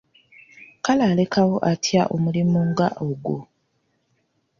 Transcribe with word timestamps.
Kale 0.85 1.03
alekawo 1.11 1.55
atya 1.71 2.01
omulimu 2.15 2.59
nga 2.69 2.87
ogwo? 3.07 3.37